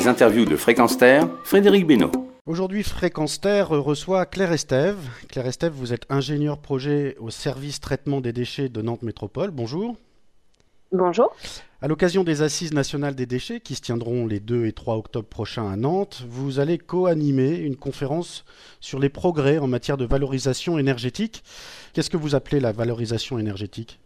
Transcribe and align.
Les 0.00 0.08
interviews 0.08 0.46
de 0.46 0.56
Fréquence 0.56 0.96
Terre, 0.96 1.28
Frédéric 1.44 1.86
Benoît. 1.86 2.10
Aujourd'hui, 2.46 2.82
Fréquence 2.82 3.38
Terre 3.38 3.68
reçoit 3.68 4.24
Claire 4.24 4.50
Estève. 4.50 4.96
Claire 5.28 5.46
Estève, 5.46 5.74
vous 5.74 5.92
êtes 5.92 6.06
ingénieur 6.08 6.56
projet 6.56 7.18
au 7.20 7.28
service 7.28 7.80
traitement 7.80 8.22
des 8.22 8.32
déchets 8.32 8.70
de 8.70 8.80
Nantes 8.80 9.02
Métropole. 9.02 9.50
Bonjour. 9.50 9.96
Bonjour. 10.90 11.36
À 11.82 11.86
l'occasion 11.86 12.24
des 12.24 12.40
Assises 12.40 12.72
nationales 12.72 13.14
des 13.14 13.26
déchets 13.26 13.60
qui 13.60 13.74
se 13.74 13.82
tiendront 13.82 14.26
les 14.26 14.40
2 14.40 14.64
et 14.64 14.72
3 14.72 14.96
octobre 14.96 15.28
prochains 15.28 15.70
à 15.70 15.76
Nantes, 15.76 16.24
vous 16.26 16.60
allez 16.60 16.78
co-animer 16.78 17.56
une 17.56 17.76
conférence 17.76 18.46
sur 18.80 19.00
les 19.00 19.10
progrès 19.10 19.58
en 19.58 19.66
matière 19.66 19.98
de 19.98 20.06
valorisation 20.06 20.78
énergétique. 20.78 21.44
Qu'est-ce 21.92 22.08
que 22.08 22.16
vous 22.16 22.34
appelez 22.34 22.60
la 22.60 22.72
valorisation 22.72 23.38
énergétique? 23.38 24.00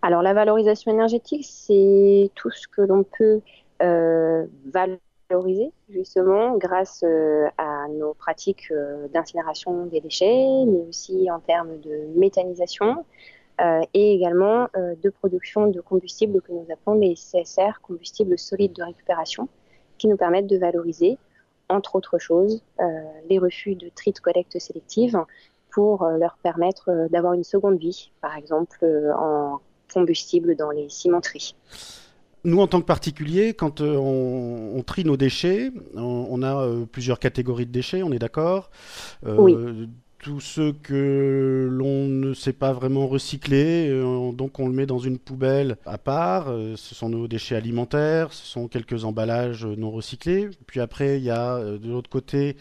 Alors 0.00 0.22
la 0.22 0.32
valorisation 0.32 0.92
énergétique, 0.92 1.44
c'est 1.46 2.30
tout 2.36 2.50
ce 2.50 2.66
que 2.68 2.80
l'on 2.80 3.02
peut 3.02 3.42
euh, 3.82 4.46
valoriser 4.64 5.72
justement 5.90 6.56
grâce 6.56 7.02
euh, 7.04 7.46
à 7.58 7.88
nos 7.88 8.14
pratiques 8.14 8.68
euh, 8.70 9.08
d'incinération 9.08 9.86
des 9.86 10.00
déchets, 10.00 10.46
mais 10.66 10.80
aussi 10.88 11.30
en 11.30 11.40
termes 11.40 11.78
de 11.80 12.18
méthanisation, 12.18 13.04
et 13.94 14.12
également 14.12 14.68
de 14.74 15.08
production 15.08 15.68
de 15.68 15.80
combustibles 15.80 16.42
que 16.42 16.52
nous 16.52 16.66
appelons 16.70 16.98
les 17.00 17.14
CSR, 17.14 17.80
combustibles 17.80 18.38
solides 18.38 18.74
de 18.74 18.82
récupération, 18.82 19.48
qui 19.96 20.08
nous 20.08 20.18
permettent 20.18 20.46
de 20.46 20.58
valoriser, 20.58 21.16
entre 21.70 21.96
autres 21.96 22.18
choses, 22.18 22.62
les 23.30 23.38
refus 23.38 23.74
de 23.74 23.88
tri 23.88 24.12
de 24.12 24.18
collecte 24.18 24.58
sélective 24.58 25.18
pour 25.70 26.04
leur 26.04 26.36
permettre 26.42 27.08
d'avoir 27.08 27.32
une 27.32 27.44
seconde 27.44 27.78
vie, 27.78 28.12
par 28.20 28.36
exemple 28.36 28.84
en 29.18 29.60
combustible 29.90 30.54
dans 30.54 30.70
les 30.70 30.90
cimenteries. 30.90 31.54
Nous, 32.46 32.60
en 32.60 32.66
tant 32.66 32.80
que 32.80 32.86
particulier, 32.86 33.52
quand 33.52 33.80
on, 33.80 34.76
on, 34.76 34.82
trie 34.82 35.04
nos 35.04 35.16
déchets, 35.16 35.72
on, 35.94 36.42
a 36.42 36.66
plusieurs 36.90 37.18
catégories 37.18 37.66
de 37.66 37.72
déchets, 37.72 38.02
on 38.02 38.12
est 38.12 38.18
d'accord. 38.18 38.70
Oui 39.26 39.54
tout 40.18 40.40
ce 40.40 40.72
que 40.72 41.68
l'on 41.70 42.06
ne 42.06 42.34
sait 42.34 42.52
pas 42.52 42.72
vraiment 42.72 43.06
recycler, 43.06 43.88
euh, 43.90 44.32
donc 44.32 44.58
on 44.58 44.66
le 44.66 44.74
met 44.74 44.86
dans 44.86 44.98
une 44.98 45.18
poubelle 45.18 45.76
à 45.86 45.98
part. 45.98 46.48
Euh, 46.48 46.74
ce 46.76 46.94
sont 46.94 47.08
nos 47.08 47.28
déchets 47.28 47.54
alimentaires, 47.54 48.32
ce 48.32 48.46
sont 48.46 48.68
quelques 48.68 49.04
emballages 49.04 49.64
non 49.66 49.90
recyclés. 49.90 50.48
Puis 50.66 50.80
après, 50.80 51.18
il 51.18 51.24
y 51.24 51.30
a 51.30 51.56
euh, 51.56 51.78
de 51.78 51.88
l'autre 51.90 52.10
côté 52.10 52.56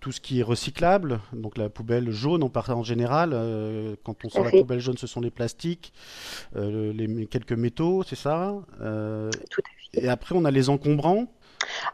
tout 0.00 0.12
ce 0.12 0.20
qui 0.20 0.40
est 0.40 0.44
recyclable, 0.44 1.20
donc 1.32 1.58
la 1.58 1.68
poubelle 1.68 2.10
jaune 2.10 2.42
en, 2.42 2.52
en 2.54 2.82
général. 2.82 3.30
Quand 4.04 4.24
on 4.24 4.28
sort 4.28 4.44
la 4.44 4.50
poubelle 4.50 4.80
jaune, 4.80 4.96
ce 4.96 5.06
sont 5.06 5.20
les 5.20 5.30
plastiques, 5.30 5.92
les, 6.54 7.26
quelques 7.26 7.52
métaux, 7.52 8.04
c'est 8.06 8.16
ça 8.16 8.54
Tout 8.78 8.84
à 8.84 9.30
fait. 9.94 10.04
Et 10.04 10.08
après, 10.08 10.34
on 10.34 10.44
a 10.44 10.50
les 10.50 10.68
encombrants. 10.68 11.32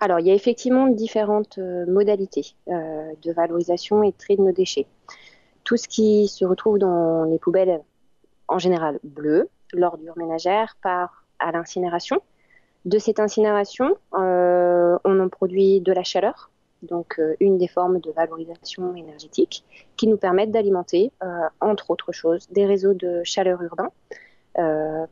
Alors, 0.00 0.20
il 0.20 0.26
y 0.26 0.30
a 0.30 0.34
effectivement 0.34 0.88
différentes 0.88 1.58
euh, 1.58 1.86
modalités 1.86 2.54
euh, 2.68 3.12
de 3.22 3.32
valorisation 3.32 4.02
et 4.02 4.10
de 4.10 4.16
tri 4.16 4.36
de 4.36 4.42
nos 4.42 4.52
déchets. 4.52 4.86
Tout 5.64 5.76
ce 5.76 5.88
qui 5.88 6.28
se 6.28 6.44
retrouve 6.44 6.78
dans 6.78 7.24
les 7.24 7.38
poubelles, 7.38 7.80
en 8.48 8.58
général 8.58 8.98
bleues, 9.02 9.48
l'ordure 9.72 10.16
ménagère, 10.16 10.76
part 10.82 11.24
à 11.38 11.52
l'incinération. 11.52 12.22
De 12.84 12.98
cette 12.98 13.20
incinération, 13.20 13.96
euh, 14.14 14.98
on 15.04 15.20
en 15.20 15.28
produit 15.28 15.80
de 15.80 15.92
la 15.92 16.04
chaleur, 16.04 16.50
donc 16.82 17.20
une 17.40 17.58
des 17.58 17.66
formes 17.66 17.98
de 17.98 18.10
valorisation 18.12 18.94
énergétique, 18.94 19.64
qui 19.96 20.06
nous 20.06 20.16
permettent 20.16 20.52
d'alimenter, 20.52 21.10
entre 21.60 21.90
autres 21.90 22.12
choses, 22.12 22.48
des 22.50 22.66
réseaux 22.66 22.94
de 22.94 23.20
chaleur 23.24 23.60
urbains, 23.62 23.90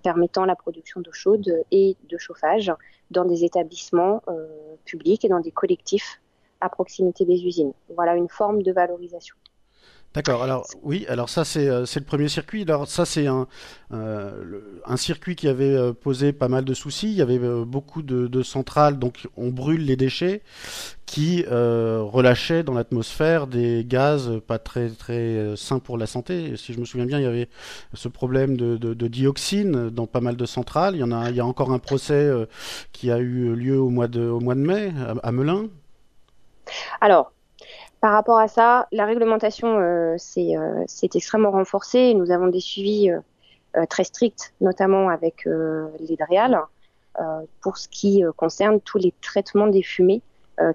permettant 0.03 0.45
la 0.45 0.57
production 0.57 1.01
d'eau 1.01 1.13
chaude 1.13 1.63
et 1.71 1.97
de 2.09 2.19
chauffage 2.19 2.73
dans 3.11 3.25
des 3.25 3.45
établissements 3.45 4.23
euh, 4.29 4.47
publics 4.85 5.25
et 5.25 5.29
dans 5.29 5.41
des 5.41 5.53
collectifs 5.53 6.21
à 6.61 6.69
proximité 6.69 7.25
des 7.25 7.45
usines. 7.45 7.73
Voilà 7.95 8.17
une 8.17 8.29
forme 8.29 8.63
de 8.63 8.73
valorisation. 8.73 9.37
D'accord. 10.17 10.43
Alors 10.43 10.67
oui, 10.83 11.05
alors 11.11 11.29
ça 11.29 11.45
c'est 11.45 11.69
euh, 11.69 11.85
le 11.95 12.01
premier 12.01 12.29
circuit. 12.29 12.63
Alors 12.63 12.89
ça 12.89 13.05
c'est 13.05 13.27
un, 13.27 13.47
euh, 13.93 14.33
circuit 14.97 15.37
qui 15.37 15.47
avait 15.47 15.77
euh, 15.77 15.93
posé 15.93 16.33
pas 16.33 16.49
mal 16.49 16.65
de 16.65 16.73
soucis. 16.73 17.09
Il 17.09 17.17
y 17.17 17.21
avait 17.21 17.39
beaucoup 17.39 18.01
de, 18.01 18.43
centrales, 18.43 18.99
donc 18.99 19.29
on 19.37 19.51
brûle 19.51 19.85
les 19.85 19.97
déchets 19.97 20.41
qui 21.05 21.45
relâchaient 21.47 22.63
dans 22.63 22.73
l'atmosphère 22.73 23.47
des 23.47 23.85
gaz 23.87 24.41
pas 24.47 24.59
très 24.59 24.89
très 24.89 25.55
sains 25.55 25.81
pour 25.81 25.99
la 25.99 26.07
santé. 26.07 26.57
Si 26.57 26.73
je 26.73 26.81
me 26.81 26.87
souviens 26.87 27.07
bien, 27.07 27.19
il 27.19 27.25
y 27.25 27.27
avait 27.27 27.51
ce 27.93 28.09
problème 28.09 28.57
de, 28.57 28.79
de, 28.79 29.09
dioxine 29.09 29.91
dans 29.91 30.07
pas 30.07 30.21
mal 30.21 30.37
de 30.37 30.47
centrales. 30.47 30.95
Il 30.95 31.01
y 31.01 31.05
en 31.05 31.13
a 31.13 31.43
encore 31.43 31.73
un 31.73 31.79
procès 31.79 32.31
qui 32.93 33.11
a 33.11 33.19
eu 33.19 33.55
lieu 33.55 33.79
au 33.79 33.91
mois 33.91 34.09
de, 34.09 34.23
au 34.23 34.41
mois 34.41 34.55
de 34.55 34.61
mai 34.61 34.95
à, 34.99 35.29
à 35.29 35.33
Melun. 35.33 35.69
Alors, 37.01 37.33
par 38.07 38.13
rapport 38.13 38.39
à 38.39 38.47
ça, 38.47 38.87
la 38.93 39.05
réglementation 39.05 39.81
euh, 39.81 40.15
euh, 40.15 40.85
s'est 40.87 41.09
extrêmement 41.13 41.51
renforcée. 41.51 42.15
Nous 42.15 42.31
avons 42.31 42.47
des 42.47 42.61
suivis 42.61 43.11
euh, 43.11 43.85
très 43.87 44.05
stricts, 44.05 44.55
notamment 44.61 45.09
avec 45.09 45.45
les 45.45 46.17
DREAL, 46.17 46.57
pour 47.61 47.79
ce 47.79 47.89
qui 47.89 48.23
concerne 48.37 48.81
tous 48.81 48.99
les 48.99 49.13
traitements 49.23 49.67
des 49.67 49.83
fumées 49.83 50.23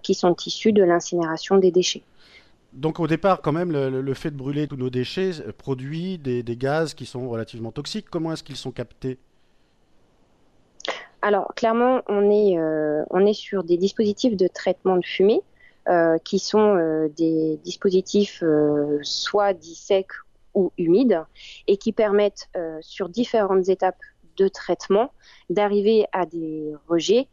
qui 0.04 0.14
sont 0.14 0.36
issus 0.46 0.74
de 0.74 0.84
l'incinération 0.84 1.56
des 1.56 1.72
déchets. 1.72 2.04
Donc 2.74 3.00
au 3.00 3.08
départ, 3.08 3.42
quand 3.42 3.54
même, 3.54 3.72
le, 3.72 4.14
fait 4.14 4.32
de 4.32 4.36
brûler 4.36 4.68
tous 4.68 4.76
nos 4.76 4.90
déchets 4.90 5.32
produit 5.58 6.18
des, 6.18 6.44
des 6.44 6.58
gaz 6.58 6.94
qui 6.94 7.06
sont 7.06 7.30
relativement 7.30 7.72
toxiques. 7.72 8.08
Comment 8.12 8.34
est-ce 8.34 8.44
qu'ils 8.44 8.58
sont 8.58 8.72
captés? 8.72 9.18
Alors 11.22 11.54
clairement, 11.56 12.02
on 12.08 12.30
est, 12.30 12.60
on 13.10 13.26
est 13.26 13.34
sur 13.34 13.64
des 13.64 13.78
dispositifs 13.78 14.36
de 14.36 14.48
traitement 14.48 14.98
de 14.98 15.06
fumée 15.06 15.42
euh, 15.42 15.51
qui 16.24 16.40
sont 16.40 16.76
euh, 16.76 17.10
des 17.10 17.58
dispositifs 17.64 18.44
euh, 18.44 19.00
soit 19.02 19.54
dits 19.54 19.76
secs 19.76 20.14
ou 20.54 20.72
humides 20.78 21.24
et 21.68 21.78
qui 21.78 21.94
permettent 21.94 22.50
sur 22.82 23.08
différentes 23.08 23.70
étapes 23.70 24.02
de 24.36 24.50
traitement 24.50 25.12
d'arriver 25.50 26.08
à 26.12 26.26
des 26.26 26.74
rejets 26.90 27.28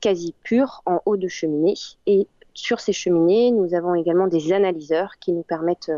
quasi 0.00 0.34
purs 0.42 0.80
en 0.86 1.00
haut 1.04 1.18
de 1.18 1.28
cheminée 1.28 1.74
et 2.06 2.26
sur 2.54 2.80
ces 2.80 2.94
cheminées, 2.94 3.50
nous 3.50 3.74
avons 3.74 3.94
également 3.94 4.28
des 4.28 4.54
analyseurs 4.54 5.18
qui 5.20 5.32
nous 5.32 5.42
permettent 5.42 5.92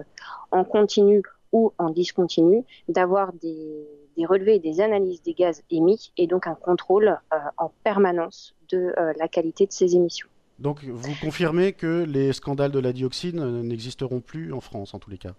en 0.51 0.65
continu 0.65 1.23
ou 1.53 1.73
en 1.79 1.91
discontinu 1.91 2.65
d'avoir 2.89 3.33
des, 3.35 3.87
des, 4.17 4.27
relevés 4.27 4.57
et 4.57 4.61
des 4.61 4.81
analyses 4.81 5.23
des 5.23 5.35
gaz 5.35 5.63
émis 5.71 6.11
et 6.17 6.27
donc 6.27 6.49
un 6.49 6.57
contrôle 6.57 7.17
en 7.59 7.71
permanence 7.85 8.57
de 8.71 8.93
la 9.17 9.29
qualité 9.29 9.67
de 9.67 9.73
ces 9.73 9.95
émissions. 9.95 10.29
Donc 10.59 10.85
vous 10.85 11.15
confirmez 11.21 11.73
que 11.73 12.05
les 12.05 12.33
scandales 12.33 12.71
de 12.71 12.79
la 12.79 12.93
dioxine 12.93 13.41
euh, 13.41 13.63
n'existeront 13.63 14.21
plus 14.21 14.53
en 14.53 14.61
France 14.61 14.95
en 14.95 14.99
tous 14.99 15.11
les 15.11 15.19
cas? 15.19 15.35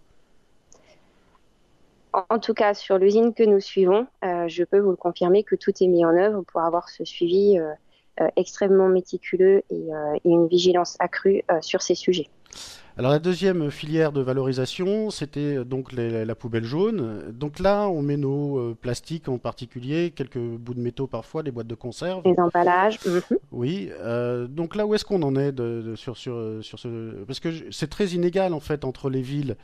En 2.30 2.40
tout 2.40 2.53
cas, 2.53 2.74
sur 2.74 2.98
l'usine 2.98 3.34
que 3.34 3.44
nous 3.44 3.59
suivons, 3.59 4.08
euh, 4.24 4.48
je 4.48 4.64
peux 4.64 4.80
vous 4.80 4.92
le 4.92 4.96
confirmer 4.96 5.44
que 5.44 5.56
tout 5.56 5.72
est 5.81 5.88
mis 5.88 6.06
en 6.06 6.16
œuvre 6.16 6.44
pour 6.44 6.62
avoir 6.62 6.88
ce 6.90 7.03
suivi 7.03 7.58
euh, 7.58 8.28
extrêmement 8.38 8.88
méticuleux 8.88 9.64
et, 9.70 9.90
et, 10.24 10.30
une 10.30 10.48
vigilance 10.48 10.96
accrue 11.00 11.44
sur 11.59 11.82
ces 11.82 11.96
sujets. 11.96 12.30
Alors 12.98 13.12
la 13.12 13.20
deuxième 13.20 13.72
filière 13.72 14.14
de 14.14 14.22
valorisation, 14.22 15.10
c'était 15.10 15.58
euh, 15.58 15.64
donc 15.66 15.92
la 15.92 16.34
poubelle 16.36 16.64
jaune. 16.64 17.30
Donc 17.34 17.60
là, 17.60 17.90
on 17.90 18.02
met 18.02 18.16
nos 18.16 18.58
euh, 18.58 18.78
plastiques 18.80 19.28
en 19.28 19.38
particulier, 19.38 20.12
quelques 20.12 20.38
bouts 20.38 20.74
de 20.74 20.80
métaux 20.80 21.06
parfois, 21.06 21.44
des 21.44 21.52
boîtes 21.52 21.68
de 21.68 21.76
conserve. 21.76 22.22
Les 22.24 22.40
emballages. 22.40 23.00
Mhm. 23.06 23.22
Oui. 23.52 23.90
Euh, 24.00 24.48
donc 24.48 24.78
là, 24.78 24.86
où 24.86 24.96
est-ce 24.96 25.04
qu'on 25.04 25.24
en 25.24 25.36
est 25.36 25.52
de, 25.52 25.96
sur, 25.98 26.16
sur, 26.16 26.64
sur, 26.64 26.80
ce... 26.80 27.24
Parce 27.26 27.42
que 27.42 27.50
c'est 27.70 27.90
très 27.90 28.08
inégal 28.08 28.54
en 28.54 28.62
fait 28.62 28.86
entre 28.86 29.10
les 29.10 29.22
villes. 29.22 29.58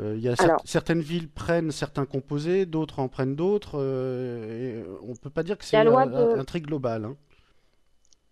Il 0.00 0.20
y 0.20 0.28
a 0.28 0.34
certaines 0.64 1.00
villes 1.00 1.28
prennent 1.28 1.72
certains 1.72 2.04
composés, 2.04 2.64
d'autres 2.64 3.00
en 3.00 3.08
prennent 3.08 3.34
d'autres. 3.34 3.76
on 3.76 5.08
ne 5.08 5.16
peut 5.20 5.30
pas 5.30 5.42
dire 5.42 5.58
que 5.58 5.64
c'est 5.64 5.76
un, 5.76 6.38
un, 6.38 6.44
truc 6.44 6.66
global. 6.66 7.06
Hein. 7.06 7.16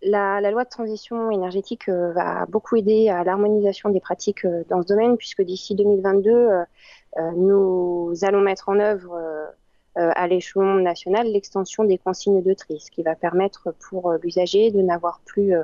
La, 0.03 0.39
loi 0.51 0.63
de 0.63 0.69
transition 0.69 1.31
énergétique 1.31 1.89
euh, 1.89 2.11
va 2.13 2.45
beaucoup 2.45 2.75
aider 2.75 3.09
à 3.09 3.23
l'harmonisation 3.23 3.89
des 3.89 3.99
pratiques 3.99 4.45
euh, 4.45 4.63
dans 4.69 4.83
ce 4.83 4.87
domaine, 4.87 5.17
puisque 5.17 5.41
d'ici 5.41 5.73
2022, 5.73 6.31
euh, 6.31 6.65
nous 7.35 8.13
allons 8.21 8.41
mettre 8.41 8.69
en 8.69 8.79
œuvre 8.79 9.19
à 9.95 10.27
l'échelon 10.27 10.75
national 10.75 11.25
l'extension 11.25 11.83
des 11.83 11.97
consignes 11.97 12.43
de 12.43 12.53
tri, 12.53 12.79
ce 12.79 12.91
qui 12.91 13.01
va 13.01 13.15
permettre 13.15 13.73
pour 13.89 14.13
l'usager 14.21 14.69
de 14.69 14.79
n'avoir 14.79 15.21
plus 15.25 15.55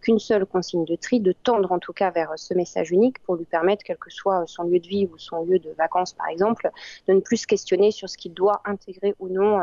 qu'une 0.00 0.18
seule 0.18 0.44
consigne 0.44 0.84
de 0.84 0.96
tri, 0.96 1.20
de 1.20 1.30
tendre 1.30 1.70
en 1.70 1.78
tout 1.78 1.92
cas 1.92 2.10
vers 2.10 2.32
ce 2.34 2.52
message 2.54 2.90
unique 2.90 3.20
pour 3.20 3.36
lui 3.36 3.44
permettre, 3.44 3.84
quel 3.84 3.96
que 3.96 4.10
soit 4.10 4.42
son 4.48 4.64
lieu 4.64 4.80
de 4.80 4.88
vie 4.88 5.08
ou 5.12 5.18
son 5.18 5.44
lieu 5.44 5.60
de 5.60 5.70
vacances 5.78 6.12
par 6.14 6.26
exemple, 6.26 6.68
de 7.06 7.12
ne 7.12 7.20
plus 7.20 7.36
se 7.36 7.46
questionner 7.46 7.92
sur 7.92 8.08
ce 8.08 8.18
qu'il 8.18 8.34
doit 8.34 8.60
intégrer 8.64 9.14
ou 9.20 9.28
non 9.28 9.60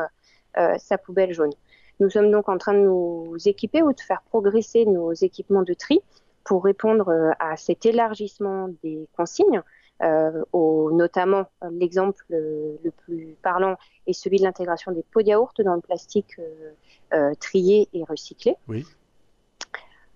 sa 0.77 0.97
poubelle 0.97 1.33
jaune. 1.33 1.51
Nous 1.99 2.09
sommes 2.09 2.31
donc 2.31 2.49
en 2.49 2.57
train 2.57 2.73
de 2.73 2.79
nous 2.79 3.35
équiper 3.45 3.81
ou 3.81 3.93
de 3.93 3.99
faire 3.99 4.21
progresser 4.29 4.85
nos 4.85 5.13
équipements 5.13 5.63
de 5.63 5.73
tri 5.73 5.99
pour 6.43 6.63
répondre 6.63 7.09
euh, 7.09 7.31
à 7.39 7.57
cet 7.57 7.85
élargissement 7.85 8.69
des 8.83 9.07
consignes. 9.15 9.61
Euh, 10.03 10.43
au, 10.53 10.91
notamment, 10.91 11.47
l'exemple 11.71 12.23
euh, 12.31 12.75
le 12.83 12.91
plus 12.91 13.35
parlant 13.41 13.77
est 14.05 14.13
celui 14.13 14.37
de 14.37 14.43
l'intégration 14.43 14.91
des 14.91 15.03
pots 15.11 15.23
de 15.23 15.27
yaourt 15.27 15.59
dans 15.61 15.73
le 15.73 15.81
plastique 15.81 16.39
euh, 17.13 17.33
trié 17.39 17.89
et 17.93 18.03
recyclé. 18.03 18.55
Oui. 18.67 18.85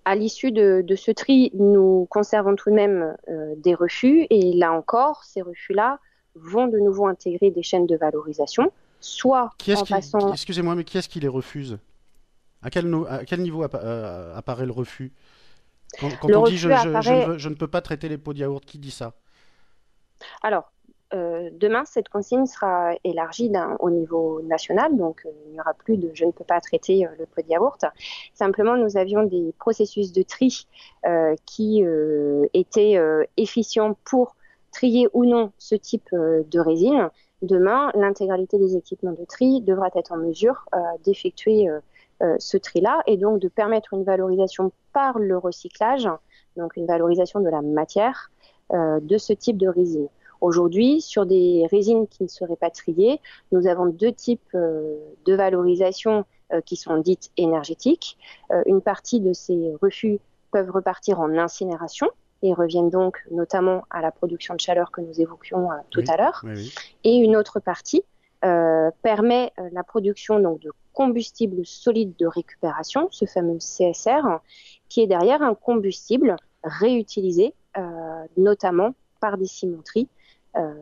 À 0.04 0.14
l'issue 0.14 0.52
de, 0.52 0.84
ce 0.96 1.10
tri, 1.10 1.50
nous 1.54 2.06
conservons 2.10 2.56
tout 2.56 2.70
de 2.70 2.74
même 2.74 3.16
des 3.58 3.72
refus 3.72 4.26
et 4.30 4.52
là 4.52 4.72
encore, 4.72 5.22
ces 5.22 5.42
refus-là 5.42 6.00
vont 6.34 6.66
de 6.66 6.80
nouveau 6.80 7.06
intégrer 7.06 7.52
des 7.52 7.62
chaînes 7.62 7.86
de 7.86 7.94
valorisation, 7.94 8.72
soit 9.02 9.50
en 9.76 9.84
passant... 9.84 10.32
Excusez-moi, 10.32 10.74
mais 10.74 10.84
qui 10.84 10.98
est-ce 10.98 11.08
qui 11.08 11.20
les 11.20 11.28
refuse? 11.28 11.78
À 12.62 12.70
quel, 12.70 12.92
à 13.08 13.24
quel 13.24 13.42
niveau 13.42 13.62
apparaît 13.62 14.66
le 14.66 14.72
refus? 14.72 15.12
Quand, 15.98 16.08
on 16.22 16.44
dit 16.44 16.56
je, 16.56 16.68
ne 16.68 17.54
peux 17.54 17.68
pas 17.68 17.82
traiter 17.82 18.08
les 18.08 18.18
pots 18.18 18.32
de 18.32 18.38
yaourt, 18.38 18.64
qui 18.64 18.78
dit 18.78 18.90
ça? 18.90 19.12
Alors, 20.42 20.72
euh, 21.14 21.50
demain, 21.52 21.84
cette 21.84 22.08
consigne 22.08 22.46
sera 22.46 22.94
élargie 23.04 23.50
au 23.80 23.90
niveau 23.90 24.40
national, 24.42 24.96
donc 24.96 25.22
euh, 25.26 25.30
il 25.46 25.52
n'y 25.52 25.60
aura 25.60 25.74
plus 25.74 25.98
de 25.98 26.10
je 26.14 26.24
ne 26.24 26.30
peux 26.30 26.44
pas 26.44 26.60
traiter 26.60 27.04
euh, 27.04 27.10
le 27.18 27.26
pot 27.26 27.42
de 27.42 27.50
yaourt. 27.50 27.84
Simplement, 28.32 28.76
nous 28.76 28.96
avions 28.96 29.24
des 29.24 29.52
processus 29.58 30.12
de 30.12 30.22
tri 30.22 30.66
qui 31.44 31.84
étaient 32.54 32.98
efficients 33.36 33.96
pour 34.04 34.36
trier 34.70 35.08
ou 35.12 35.24
non 35.26 35.52
ce 35.58 35.74
type 35.74 36.08
de 36.12 36.60
résine. 36.60 37.10
Demain, 37.42 37.90
l'intégralité 37.94 38.58
des 38.58 38.76
équipements 38.76 39.12
de 39.12 39.24
tri 39.24 39.60
devra 39.60 39.88
être 39.96 40.12
en 40.12 40.16
mesure 40.16 40.64
d'effectuer 41.04 41.68
ce 42.38 42.56
tri-là 42.56 43.02
et 43.08 43.16
donc 43.16 43.40
de 43.40 43.48
permettre 43.48 43.94
une 43.94 44.04
valorisation 44.04 44.70
par 44.92 45.18
le 45.18 45.36
recyclage, 45.36 46.08
donc 46.56 46.76
une 46.76 46.86
valorisation 46.86 47.40
de 47.40 47.48
la 47.48 47.60
matière 47.60 48.30
de 48.72 49.18
ce 49.18 49.32
type 49.32 49.58
de 49.58 49.66
résine. 49.66 50.08
Aujourd'hui, 50.42 51.00
sur 51.00 51.24
des 51.24 51.68
résines 51.70 52.08
qui 52.08 52.24
ne 52.24 52.28
seraient 52.28 52.56
pas 52.56 52.68
triées, 52.68 53.20
nous 53.52 53.68
avons 53.68 53.86
deux 53.86 54.10
types 54.10 54.42
euh, 54.56 54.96
de 55.24 55.34
valorisation 55.34 56.24
euh, 56.52 56.60
qui 56.60 56.74
sont 56.74 56.98
dites 56.98 57.30
énergétiques. 57.36 58.18
Euh, 58.50 58.60
une 58.66 58.80
partie 58.80 59.20
de 59.20 59.32
ces 59.32 59.72
refus 59.80 60.18
peuvent 60.50 60.72
repartir 60.72 61.20
en 61.20 61.38
incinération 61.38 62.08
et 62.42 62.52
reviennent 62.52 62.90
donc 62.90 63.24
notamment 63.30 63.84
à 63.90 64.00
la 64.00 64.10
production 64.10 64.54
de 64.54 64.60
chaleur 64.60 64.90
que 64.90 65.00
nous 65.00 65.20
évoquions 65.20 65.68
tout 65.90 66.04
à 66.08 66.16
l'heure. 66.16 66.44
Et 67.04 67.16
une 67.16 67.36
autre 67.36 67.60
partie 67.60 68.02
permet 68.40 69.52
la 69.72 69.84
production 69.84 70.40
donc 70.40 70.60
de 70.60 70.72
combustible 70.92 71.64
solide 71.64 72.14
de 72.18 72.26
récupération, 72.26 73.08
ce 73.10 73.24
fameux 73.24 73.58
CSR, 73.58 74.40
qui 74.88 75.02
est 75.02 75.06
derrière 75.06 75.42
un 75.42 75.54
combustible 75.54 76.36
réutilisé, 76.64 77.54
notamment 78.36 78.94
par 79.20 79.38
des 79.38 79.46
cimenteries 79.46 80.08
euh, 80.56 80.74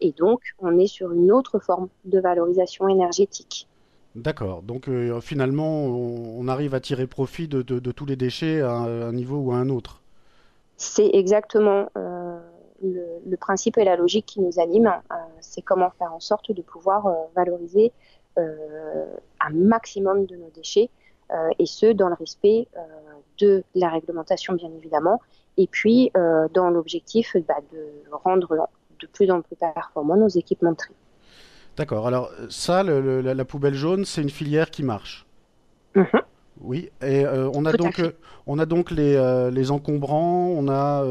et 0.00 0.12
donc, 0.12 0.40
on 0.58 0.78
est 0.78 0.86
sur 0.86 1.12
une 1.12 1.30
autre 1.32 1.58
forme 1.58 1.88
de 2.04 2.18
valorisation 2.18 2.88
énergétique. 2.88 3.68
D'accord. 4.14 4.62
Donc 4.62 4.88
euh, 4.88 5.20
finalement, 5.20 5.86
on, 5.86 6.46
arrive 6.46 6.74
à 6.74 6.80
tirer 6.80 7.06
profit 7.06 7.48
de, 7.48 7.62
tous 7.62 8.06
les 8.06 8.16
déchets 8.16 8.60
à 8.60 8.72
un, 8.72 9.12
niveau 9.12 9.38
ou 9.38 9.52
à 9.52 9.56
un 9.56 9.68
autre. 9.70 10.02
C'est 10.76 11.10
exactement 11.12 11.88
euh, 11.96 12.38
le, 12.82 13.36
principe 13.36 13.78
et 13.78 13.84
la 13.84 13.96
logique 13.96 14.26
qui 14.26 14.40
nous 14.40 14.58
animent. 14.58 14.92
c'est 15.40 15.62
comment 15.62 15.90
faire 15.98 16.12
en 16.12 16.20
sorte 16.20 16.52
de 16.52 16.62
pouvoir 16.62 17.06
valoriser 17.36 17.92
un 18.36 19.50
maximum 19.50 20.26
de 20.26 20.36
nos 20.36 20.50
déchets, 20.50 20.90
et 21.58 21.66
ce, 21.66 21.92
dans 21.92 22.08
le 22.08 22.14
respect 22.14 22.66
de 23.38 23.62
la 23.74 23.88
réglementation, 23.90 24.54
bien 24.54 24.70
évidemment, 24.76 25.20
et 25.56 25.68
puis 25.68 26.10
dans 26.14 26.70
l'objectif 26.70 27.36
bah, 27.46 27.58
de 27.72 27.86
rendre 28.10 28.68
de 29.00 29.06
plus 29.06 29.30
en 29.30 29.40
plus 29.40 29.56
performants 29.56 30.16
nos 30.16 30.28
équipements 30.28 30.72
de 30.72 30.76
tri. 30.76 30.94
D'accord. 31.76 32.06
Alors 32.06 32.30
ça, 32.50 32.82
la, 32.82 33.44
poubelle 33.44 33.74
jaune, 33.74 34.04
c'est 34.04 34.22
une 34.22 34.30
filière 34.30 34.70
qui 34.70 34.82
marche? 34.82 35.26
Mhm. 35.94 36.06
Oui, 36.60 36.90
et 37.02 37.24
euh, 37.24 37.50
on, 37.52 37.64
a 37.64 37.72
donc, 37.72 37.98
euh, 37.98 38.12
on 38.46 38.58
a 38.58 38.66
donc 38.66 38.90
les, 38.90 39.16
euh, 39.16 39.50
les 39.50 39.70
encombrants, 39.70 40.46
on 40.56 40.68
a 40.68 41.04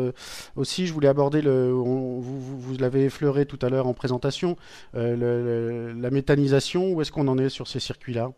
aussi, 0.55 0.87
je 0.87 0.93
voulais 0.93 1.09
aborder, 1.09 1.41
le, 1.41 1.69
vous, 1.69 2.21
vous 2.21 2.77
l'avez 2.77 3.05
effleuré 3.05 3.45
tout 3.45 3.59
à 3.61 3.69
l'heure 3.69 3.87
en 3.87 3.93
présentation, 3.93 4.55
la 4.93 6.09
méthanisation, 6.09 6.93
où 6.93 7.01
est-ce 7.01 7.11
qu'on 7.11 7.27
en 7.27 7.37
est 7.37 7.49
sur 7.49 7.67
ces 7.67 7.79
circuits-là? 7.79 8.31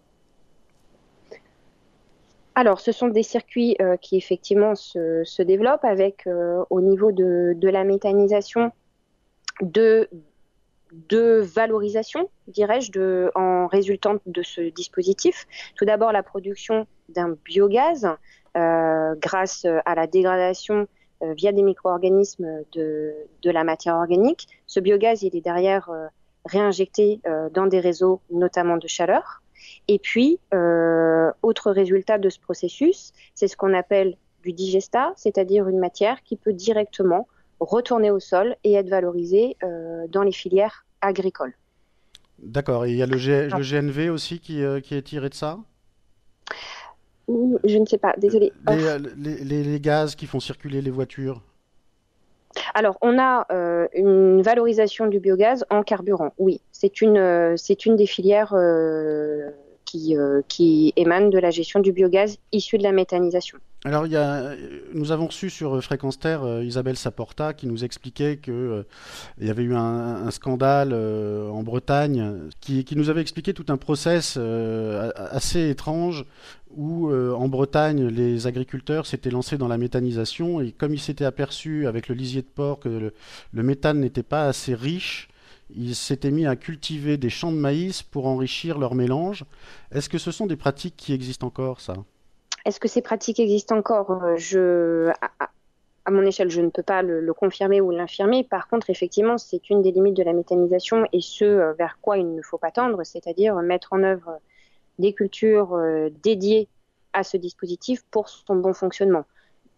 Alors, 2.55 2.79
ce 2.79 2.91
sont 2.91 3.09
des 3.09 3.23
circuits 3.23 3.77
qui 4.01 4.15
effectivement 4.15 4.75
se, 4.75 5.23
se 5.25 5.41
développent 5.43 5.85
avec, 5.85 6.27
au 6.69 6.81
niveau 6.81 7.11
de, 7.11 7.53
de 7.55 7.69
la 7.69 7.83
méthanisation, 7.83 8.71
de, 9.61 10.09
de 11.09 11.41
valorisation, 11.41 12.29
dirais-je, 12.47 13.29
en 13.35 13.67
résultant 13.67 14.15
de 14.25 14.41
ce 14.41 14.61
dispositif. 14.61 15.47
Tout 15.75 15.85
d'abord, 15.85 16.11
la 16.11 16.23
production 16.23 16.87
d'un 17.09 17.37
biogaz 17.45 18.07
euh, 18.57 19.15
grâce 19.19 19.65
à 19.85 19.95
la 19.95 20.07
dégradation 20.07 20.87
euh, 21.23 21.33
via 21.33 21.51
des 21.51 21.61
micro-organismes 21.61 22.63
de, 22.73 23.13
la 23.43 23.63
matière 23.63 23.95
organique. 23.95 24.47
Ce 24.67 24.79
biogaz, 24.79 25.23
il 25.23 25.35
est 25.35 25.41
derrière 25.41 25.89
euh, 25.89 26.07
réinjecté 26.45 27.21
dans 27.53 27.65
des 27.65 27.79
réseaux, 27.79 28.21
notamment 28.29 28.77
de 28.77 28.87
chaleur. 28.87 29.41
Et 29.87 29.97
puis, 29.97 30.39
autre 31.41 31.71
résultat 31.71 32.19
de 32.19 32.29
ce 32.29 32.39
processus, 32.39 33.13
c'est 33.33 33.47
ce 33.47 33.57
qu'on 33.57 33.73
appelle 33.73 34.15
du 34.43 34.53
digesta, 34.53 35.11
c'est-à-dire 35.15 35.67
une 35.67 35.79
matière 35.79 36.21
qui 36.21 36.35
peut 36.35 36.53
directement 36.53 37.27
retourner 37.59 38.11
au 38.11 38.19
sol 38.19 38.55
et 38.63 38.73
être 38.73 38.89
valorisé 38.89 39.57
euh, 39.63 40.07
dans 40.09 40.23
les 40.23 40.31
filières 40.31 40.84
agricoles. 41.01 41.53
D'accord. 42.39 42.85
Et 42.85 42.91
il 42.91 42.97
y 42.97 43.03
a 43.03 43.05
le, 43.05 43.17
GNV 43.17 44.09
aussi 44.09 44.39
qui, 44.39 44.63
euh, 44.63 44.79
qui, 44.79 44.95
est 44.95 45.01
tiré 45.01 45.29
de 45.29 45.33
ça? 45.33 45.59
Je 47.27 47.77
ne 47.77 47.85
sais 47.85 47.97
pas, 47.97 48.13
désolé. 48.17 48.53
Euh, 48.69 48.99
les, 49.17 49.63
les, 49.63 49.79
gaz 49.79 50.15
qui 50.15 50.27
font 50.27 50.39
circuler 50.39 50.81
les 50.81 50.91
voitures 50.91 51.41
alors, 52.73 52.97
on 53.01 53.19
a 53.19 53.45
une 53.93 54.41
valorisation 54.41 55.07
du 55.07 55.19
biogaz 55.19 55.65
en 55.69 55.83
carburant. 55.83 56.31
Oui, 56.37 56.61
c'est 56.71 57.01
une, 57.01 57.57
c'est 57.57 57.85
une 57.85 57.97
des 57.97 58.05
filières 58.05 58.53
qui, 59.95 60.15
qui 60.47 60.93
émanent 60.95 61.29
de 61.29 61.39
la 61.39 61.51
gestion 61.51 61.79
du 61.79 61.91
biogaz 61.91 62.37
issu 62.51 62.77
de 62.77 62.83
la 62.83 62.91
méthanisation. 62.91 63.59
Alors, 63.85 64.05
a, 64.15 64.55
nous 64.95 65.11
avons 65.11 65.27
reçu 65.27 65.51
sur 65.51 65.83
Fréquence 65.83 66.17
Terre 66.19 66.43
euh, 66.43 66.63
Isabelle 66.63 66.97
Saporta 66.97 67.53
qui 67.53 67.67
nous 67.67 67.83
expliquait 67.83 68.37
qu'il 68.37 68.53
euh, 68.53 68.83
y 69.39 69.51
avait 69.51 69.61
eu 69.61 69.75
un, 69.75 70.31
scandale 70.31 70.89
euh, 70.91 71.49
en 71.49 71.61
Bretagne 71.61 72.49
qui, 72.61 72.83
nous 72.95 73.11
avait 73.11 73.21
expliqué 73.21 73.53
tout 73.53 73.65
un 73.67 73.77
process 73.77 74.37
assez 74.37 75.69
étrange 75.69 76.25
où 76.75 77.11
en 77.13 77.47
Bretagne 77.47 78.07
les 78.07 78.47
agriculteurs 78.47 79.05
s'étaient 79.05 79.29
lancés 79.29 79.57
dans 79.57 79.67
la 79.67 79.77
méthanisation 79.77 80.61
et 80.61 80.71
comme 80.71 80.93
ils 80.93 80.99
s'étaient 80.99 81.25
aperçus 81.25 81.87
avec 81.87 82.07
le 82.07 82.15
lisier 82.15 82.41
de 82.41 82.47
porc 82.47 82.79
que 82.79 83.11
le 83.53 83.63
méthane 83.63 83.99
n'était 83.99 84.23
pas 84.23 84.47
assez 84.47 84.73
riche, 84.73 85.29
ils 85.69 85.95
s'étaient 85.95 86.31
mis 86.31 86.45
à 86.45 86.55
cultiver 86.55 87.17
des 87.17 87.29
champs 87.29 87.51
de 87.51 87.57
maïs 87.57 88.03
pour 88.03 88.27
enrichir 88.27 88.77
leur 88.77 88.95
mélange. 88.95 89.45
Est-ce 89.91 90.09
que 90.09 90.17
ce 90.17 90.31
sont 90.31 90.45
des 90.45 90.55
pratiques 90.55 90.95
qui 90.95 91.13
existent 91.13 91.47
encore, 91.47 91.81
ça? 91.81 91.95
Est-ce 92.65 92.79
que 92.79 92.87
ces 92.87 93.01
pratiques 93.01 93.39
existent 93.39 93.77
encore? 93.77 94.11
Euh, 94.23 94.35
je, 94.37 95.11
à, 96.05 96.11
mon 96.11 96.23
échelle, 96.23 96.49
je 96.49 96.61
ne 96.61 96.69
peux 96.69 96.83
pas 96.83 97.01
le, 97.01 97.33
confirmer 97.33 97.81
ou 97.81 97.91
l'infirmer. 97.91 98.43
Par 98.43 98.67
contre, 98.67 98.89
effectivement, 98.89 99.37
c'est 99.37 99.69
une 99.69 99.81
des 99.81 99.91
limites 99.91 100.17
de 100.17 100.23
la 100.23 100.33
méthanisation 100.33 101.05
et 101.13 101.21
ce 101.21 101.45
euh, 101.45 101.73
vers 101.73 101.99
quoi 102.01 102.17
il 102.17 102.33
ne 102.33 102.41
faut 102.41 102.57
pas 102.57 102.71
tendre, 102.71 103.03
c'est-à-dire 103.03 103.55
mettre 103.57 103.93
en 103.93 104.03
œuvre 104.03 104.39
des 104.97 105.13
cultures 105.13 105.73
euh, 105.73 106.09
dédiées 106.23 106.67
à 107.13 107.23
ce 107.23 107.37
dispositif 107.37 108.03
pour 108.11 108.29
son 108.29 108.55
bon 108.55 108.73
fonctionnement. 108.73 109.25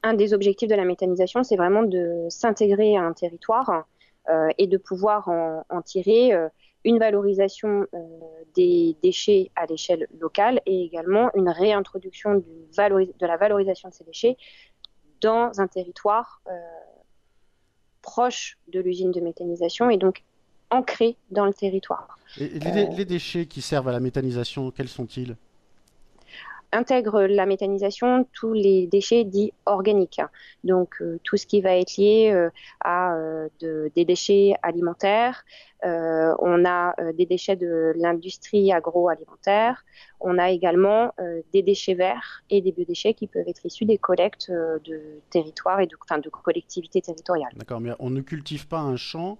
Un 0.03 0.13
des 0.13 0.33
objectifs 0.33 0.69
de 0.69 0.75
la 0.75 0.85
méthanisation, 0.85 1.43
c'est 1.43 1.55
vraiment 1.55 1.83
de 1.83 2.27
s'intégrer 2.29 2.95
à 2.95 3.01
un 3.01 3.13
territoire 3.13 3.85
et 4.57 4.67
de 4.67 4.77
pouvoir 4.77 5.29
en 5.29 5.81
tirer 5.81 6.33
une 6.87 6.99
valorisation 6.99 7.85
euh, 7.93 7.97
des 8.55 8.95
déchets 9.03 9.51
à 9.55 9.65
l'échelle 9.65 10.07
locale 10.19 10.61
et 10.65 10.83
également 10.83 11.29
une 11.35 11.49
réintroduction 11.49 12.35
de 12.35 13.25
la 13.25 13.37
valorisation 13.37 13.89
de 13.89 13.93
ces 13.93 14.05
déchets 14.05 14.37
dans 15.21 15.51
un 15.59 15.67
territoire 15.67 16.41
euh, 16.47 16.51
proche 18.01 18.57
de 18.69 18.79
l'usine 18.79 19.11
de 19.11 19.19
méthanisation 19.19 19.89
et 19.89 19.97
donc 19.97 20.23
ancré 20.69 21.17
dans 21.29 21.45
le 21.45 21.53
territoire. 21.53 22.17
Et 22.39 22.59
les 22.59 23.05
déchets 23.05 23.47
qui 23.47 23.61
servent 23.61 23.89
à 23.89 23.91
la 23.91 23.99
méthanisation, 23.99 24.71
quels 24.71 24.89
sont-ils? 24.89 25.35
Intègre 26.71 27.23
la 27.23 27.45
méthanisation 27.45 28.27
tous 28.33 28.53
les 28.53 28.87
déchets 28.87 29.23
dits 29.23 29.53
organiques. 29.65 30.21
Donc 30.63 31.01
euh, 31.01 31.19
tout 31.23 31.37
ce 31.37 31.47
qui 31.47 31.61
va 31.61 31.77
être 31.77 31.97
lié 31.97 32.31
euh, 32.33 32.49
à 32.81 33.15
euh, 33.15 33.47
des 33.61 34.05
déchets 34.05 34.55
alimentaires. 34.63 35.43
on 35.83 36.65
a 36.65 36.95
des 37.13 37.25
déchets 37.25 37.55
de 37.55 37.93
l'industrie 37.95 38.71
agroalimentaire. 38.73 39.85
On 40.19 40.37
a 40.37 40.49
également 40.49 41.13
des 41.53 41.61
déchets 41.61 41.93
verts 41.93 42.43
et 42.49 42.61
des 42.61 42.71
biodéchets 42.71 43.13
qui 43.13 43.27
peuvent 43.27 43.47
être 43.47 43.65
issus 43.65 43.85
des 43.85 43.99
collectes 43.99 44.51
de 44.51 45.21
territoires 45.29 45.79
et 45.79 45.87
de, 45.87 45.95
de 46.21 46.29
collectivités 46.29 47.01
territoriales. 47.01 47.53
D'accord, 47.55 47.79
mais 47.79 47.91
on 47.99 48.09
ne 48.09 48.21
cultive 48.21 48.67
pas 48.67 48.79
un 48.79 48.97
champ 48.97 49.37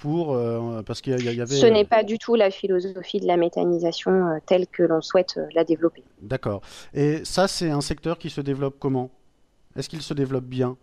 pour 0.00 0.34
euh, 0.34 0.82
parce 0.82 1.00
qu'il 1.00 1.22
y, 1.22 1.40
avait. 1.40 1.54
Ce 1.54 1.66
n'est 1.66 1.84
pas 1.84 2.02
du 2.02 2.18
tout 2.18 2.34
la 2.34 2.50
philosophie 2.50 3.20
de 3.20 3.26
la 3.26 3.36
méthanisation 3.36 4.10
euh, 4.10 4.38
telle 4.46 4.66
que 4.66 4.82
l'on 4.82 5.02
souhaite 5.02 5.36
euh, 5.36 5.46
la 5.54 5.62
développer. 5.62 6.02
D'accord. 6.22 6.62
Et 6.94 7.24
ça, 7.24 7.46
c'est 7.46 7.70
un 7.70 7.82
secteur 7.82 8.18
qui 8.18 8.30
se 8.30 8.40
développe 8.40 8.76
comment? 8.78 9.10
Est-ce 9.76 9.88
qu'il 9.88 10.02
se 10.02 10.14
développe 10.14 10.44
bien? 10.44 10.76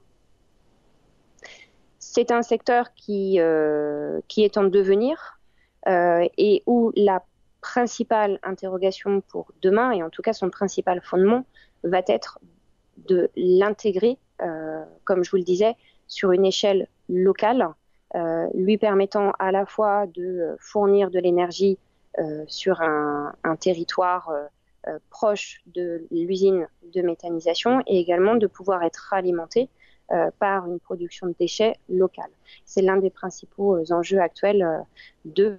C'est 1.99 2.31
un 2.31 2.41
secteur 2.41 2.93
qui, 2.95 3.39
qui 4.27 4.43
est 4.43 4.57
en 4.57 4.63
devenir 4.63 5.39
et 5.85 6.63
où 6.65 6.91
la 6.95 7.23
principale 7.61 8.39
interrogation 8.43 9.21
pour 9.21 9.51
demain, 9.61 9.91
et 9.91 10.01
en 10.01 10.09
tout 10.09 10.21
cas 10.21 10.33
son 10.33 10.49
principal 10.49 11.01
fondement, 11.03 11.45
va 11.83 12.01
être 12.07 12.39
de 13.09 13.29
l'intégrer, 13.35 14.17
comme 15.03 15.23
je 15.23 15.29
vous 15.29 15.37
le 15.37 15.43
disais, 15.43 15.75
sur 16.07 16.31
une 16.31 16.45
échelle 16.45 16.87
locale, 17.09 17.67
lui 18.53 18.77
permettant 18.77 19.31
à 19.39 19.51
la 19.51 19.65
fois 19.65 20.07
de 20.07 20.55
fournir 20.59 21.11
de 21.11 21.19
l'énergie 21.19 21.77
euh, 22.19 22.43
sur 22.47 22.81
un, 22.81 23.33
territoire 23.59 24.29
euh, 24.29 24.45
euh, 24.87 24.97
proche 25.11 25.61
de 25.67 26.07
l'usine 26.09 26.67
de 26.95 27.03
méthanisation 27.03 27.83
et 27.85 27.99
également 27.99 28.35
de 28.35 28.47
pouvoir 28.47 28.81
être 28.83 29.13
alimenté 29.13 29.69
par 30.39 30.65
une 30.67 30.79
production 30.79 31.27
de 31.27 31.35
déchets 31.37 31.75
locale. 31.89 32.29
C'est 32.63 32.81
l'un 32.81 32.95
des 32.95 33.09
principaux 33.09 33.77
enjeux 33.91 34.21
actuels 34.21 34.65
de 35.25 35.57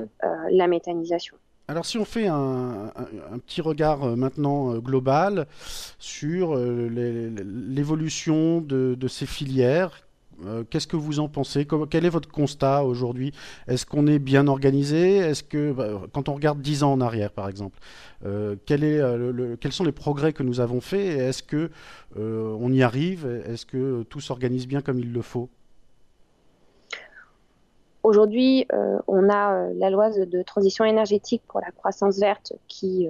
la 0.51 0.67
méthanisation. 0.67 1.37
Alors 1.69 1.85
si 1.85 1.99
on 1.99 2.07
fait 2.07 2.29
un, 2.29 2.91
petit 3.45 3.61
regard 3.61 4.17
maintenant 4.17 4.79
global 4.79 5.47
sur 5.99 6.57
l'évolution 6.57 8.63
de, 8.63 9.07
ces 9.07 9.27
filières, 9.27 10.08
euh, 10.47 10.65
qu'est-ce 10.69 10.87
que 10.87 10.97
vous 10.97 11.21
en 11.21 11.29
pensez 11.29 11.67
Quel 11.91 12.05
est 12.05 12.11
votre 12.11 12.31
constat 12.31 12.85
aujourd'hui 12.85 13.33
Est-ce 13.67 13.87
qu'on 13.87 14.07
est 14.07 14.19
bien 14.19 14.47
organisé 14.47 15.17
Est-ce 15.17 15.43
que, 15.43 15.73
bah, 15.73 16.03
quand 16.13 16.29
on 16.29 16.35
regarde 16.35 16.61
10 16.61 16.85
ans 16.85 16.93
en 16.93 17.01
arrière, 17.01 17.33
par 17.33 17.49
exemple, 17.49 17.79
euh, 18.25 18.57
euh, 18.71 19.57
quels 19.61 19.73
sont 19.73 19.85
les 19.85 19.93
progrès 19.93 20.33
que 20.33 20.43
nous 20.43 20.61
avons 20.61 20.81
faits 20.81 21.19
Est-ce 21.19 21.43
que 21.43 21.71
on 22.17 22.73
y 22.73 22.83
arrive 22.83 23.27
Est-ce 23.47 23.67
que 23.67 24.03
tout 24.05 24.21
s'organise 24.21 24.67
bien 24.67 24.81
comme 24.81 24.99
il 24.99 25.13
le 25.13 25.23
faut 25.23 25.49
Aujourd'hui, 28.03 28.67
on 29.07 29.29
a 29.29 29.69
la 29.75 29.91
loi 29.91 30.11
de 30.11 30.43
transition 30.43 30.85
énergétique 30.85 31.43
pour 31.47 31.61
la 31.61 31.71
croissance 31.71 32.19
verte 32.19 32.55
qui 32.67 33.09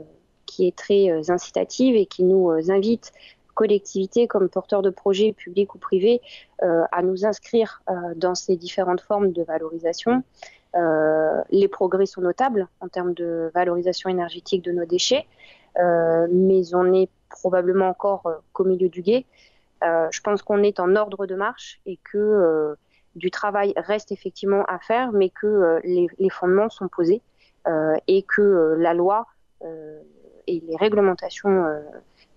est 0.59 0.77
très 0.77 1.31
incitative 1.31 1.95
et 1.95 2.07
qui 2.07 2.25
nous 2.25 2.51
invite 2.71 3.13
collectivités 3.59 4.29
comme 4.29 4.49
porteurs 4.49 4.83
de 4.83 4.91
projets 4.91 5.33
publics 5.33 5.75
ou 5.75 5.79
privés 5.79 6.21
euh, 6.63 6.85
à 6.93 7.03
nous 7.03 7.27
inscrire 7.27 7.83
euh, 7.91 8.15
dans 8.15 8.37
ces 8.37 8.55
différentes 8.55 9.01
formes 9.01 9.33
de 9.33 9.43
valorisation. 9.43 10.23
Euh, 10.77 11.43
les 11.51 11.67
progrès 11.67 12.07
sont 12.07 12.21
notables 12.21 12.69
en 12.79 12.87
termes 12.87 13.15
de 13.15 13.51
valorisation 13.53 14.11
énergétique 14.11 14.63
de 14.63 14.71
nos 14.71 14.85
déchets, 14.85 15.27
mais 16.31 16.75
on 16.75 16.93
est 16.93 17.11
probablement 17.31 17.89
encore 17.89 18.23
qu'au 18.53 18.65
milieu 18.65 18.89
du 18.89 19.03
guet. 19.03 19.27
je 19.83 20.21
pense 20.21 20.43
qu'on 20.43 20.63
est 20.63 20.79
en 20.79 20.95
ordre 20.95 21.27
de 21.27 21.35
marche 21.35 21.81
et 21.87 21.99
que 22.11 22.77
du 23.15 23.31
travail 23.31 23.73
reste 23.77 24.11
effectivement 24.13 24.65
à 24.67 24.79
faire, 24.79 25.13
mais 25.13 25.31
que 25.31 25.81
les, 25.85 26.07
les, 26.19 26.31
fondements 26.31 26.69
sont 26.69 26.89
posés 26.89 27.23
et 28.15 28.23
que 28.23 28.77
la 28.79 28.93
loi 28.95 29.27
et 29.63 30.59
les 30.69 30.77
réglementations 30.77 31.55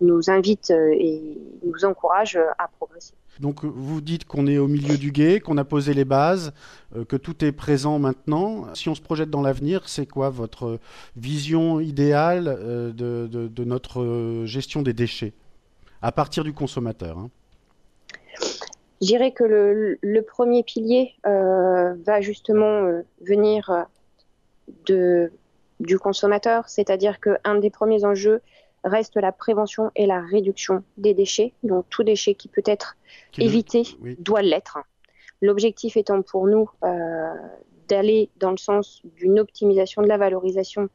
nous 0.02 0.30
invite 0.30 0.72
euh, 0.72 0.94
et 0.94 1.38
nous 1.64 1.86
encourage 1.86 2.36
euh, 2.36 2.48
à 2.58 2.68
progresser. 2.68 3.14
Donc 3.40 3.64
vous 3.64 4.02
dites 4.02 4.26
qu'on 4.26 4.46
est 4.46 4.58
au 4.58 4.68
milieu 4.68 4.98
du 4.98 5.12
guet, 5.12 5.40
qu'on 5.40 5.58
a 5.58 5.64
posé 5.64 5.94
les 5.94 6.06
bases, 6.06 6.54
euh, 6.96 7.06
que 7.06 7.16
tout 7.16 7.44
est 7.46 7.52
présent 7.52 7.98
maintenant. 7.98 8.66
Si 8.76 8.90
on 8.90 8.96
se 8.96 9.02
projette 9.02 9.30
dans 9.30 9.42
l'avenir, 9.42 9.88
c'est 9.88 10.06
quoi 10.06 10.30
votre 10.30 10.80
vision 11.16 11.80
idéale 11.80 12.44
de, 12.94 13.64
notre 13.64 14.44
gestion 14.46 14.82
des 14.82 14.94
déchets 14.94 15.34
à 16.02 16.12
partir 16.12 16.44
du 16.44 16.54
consommateur 16.54 17.18
hein? 17.18 17.30
Je 19.02 19.08
dirais 19.08 19.32
que 19.32 19.44
le, 19.44 20.22
premier 20.22 20.62
pilier 20.62 21.16
va 21.24 22.22
justement 22.22 23.02
venir 23.22 23.88
de, 24.86 25.32
du 25.80 25.98
consommateur, 25.98 26.70
c'est-à-dire 26.70 27.20
qu'un 27.20 27.56
des 27.56 27.72
premiers 27.72 28.06
enjeux, 28.06 28.42
reste 28.84 29.18
la 29.18 29.32
prévention 29.32 29.92
et 29.96 30.06
la 30.06 30.22
réduction 30.22 30.84
des 30.98 31.14
déchets. 31.14 31.54
Donc 31.64 31.86
tout 31.90 32.04
déchet 32.04 32.36
qui 32.36 32.48
peut 32.48 32.64
être 32.66 32.98
évité 33.38 33.84
doit 34.20 34.42
l'être. 34.42 34.80
L'objectif 35.42 35.98
étant 35.98 36.22
pour 36.22 36.48
nous 36.48 36.70
euh, 36.84 37.34
d'aller 37.88 38.30
dans 38.38 38.52
le 38.52 38.58
sens 38.58 39.02
d'une 39.16 39.40
optimisation 39.40 40.02
de 40.02 40.08
la 40.08 40.18
valorisation 40.18 40.90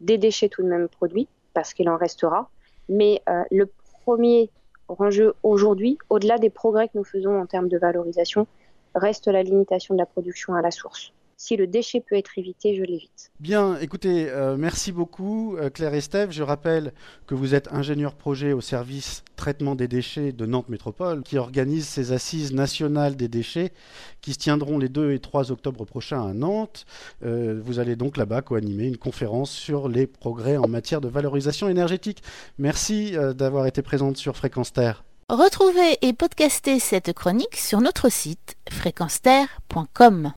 des 0.00 0.18
déchets 0.18 0.48
tout 0.48 0.62
de 0.62 0.68
même 0.68 0.88
produits, 0.88 1.28
parce 1.52 1.74
qu'il 1.74 1.88
en 1.88 1.96
restera. 1.96 2.50
Mais 2.88 3.22
euh, 3.28 3.44
le 3.50 3.70
premier 4.02 4.50
enjeu 4.88 5.34
aujourd'hui, 5.42 5.98
au-delà 6.08 6.38
des 6.38 6.50
progrès 6.50 6.88
que 6.88 6.96
nous 6.96 7.04
faisons 7.04 7.38
en 7.38 7.46
termes 7.46 7.68
de 7.68 7.78
valorisation, 7.78 8.46
reste 8.94 9.28
la 9.28 9.42
limitation 9.42 9.94
de 9.94 9.98
la 9.98 10.06
production 10.06 10.54
à 10.54 10.62
la 10.62 10.70
source 10.70 11.12
si 11.40 11.56
le 11.56 11.66
déchet 11.66 12.02
peut 12.06 12.16
être 12.16 12.36
évité, 12.36 12.76
je 12.76 12.82
l'évite. 12.82 13.32
Bien, 13.40 13.78
écoutez, 13.78 14.28
euh, 14.28 14.58
merci 14.58 14.92
beaucoup 14.92 15.56
euh, 15.56 15.70
Claire 15.70 15.94
Estève. 15.94 16.30
Je 16.32 16.42
rappelle 16.42 16.92
que 17.26 17.34
vous 17.34 17.54
êtes 17.54 17.72
ingénieur 17.72 18.14
projet 18.14 18.52
au 18.52 18.60
service 18.60 19.24
traitement 19.36 19.74
des 19.74 19.88
déchets 19.88 20.32
de 20.32 20.44
Nantes 20.44 20.68
Métropole, 20.68 21.22
qui 21.22 21.38
organise 21.38 21.88
ces 21.88 22.12
assises 22.12 22.52
nationales 22.52 23.16
des 23.16 23.28
déchets 23.28 23.72
qui 24.20 24.34
se 24.34 24.38
tiendront 24.38 24.76
les 24.76 24.90
2 24.90 25.12
et 25.12 25.18
3 25.18 25.50
octobre 25.50 25.86
prochains 25.86 26.28
à 26.28 26.34
Nantes. 26.34 26.84
Euh, 27.24 27.58
vous 27.64 27.78
allez 27.78 27.96
donc 27.96 28.18
là-bas 28.18 28.42
co-animer 28.42 28.88
une 28.88 28.98
conférence 28.98 29.50
sur 29.50 29.88
les 29.88 30.06
progrès 30.06 30.58
en 30.58 30.68
matière 30.68 31.00
de 31.00 31.08
valorisation 31.08 31.70
énergétique. 31.70 32.22
Merci 32.58 33.12
d'avoir 33.34 33.64
été 33.66 33.80
présente 33.80 34.18
sur 34.18 34.36
Fréquence 34.36 34.74
Terre. 34.74 35.04
Retrouvez 35.30 35.96
et 36.02 36.12
podcastez 36.12 36.78
cette 36.80 37.14
chronique 37.14 37.56
sur 37.56 37.80
notre 37.80 38.10
site 38.10 38.56
fréquenceterre.com. 38.68 40.28